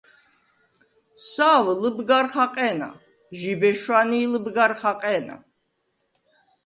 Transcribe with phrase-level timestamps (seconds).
[1.29, 2.89] სავ ლჷბგარ ხაყე̄ნა,
[3.39, 5.35] ჟიბე შვანი̄ ლჷბგარ ხაყე̄ნა.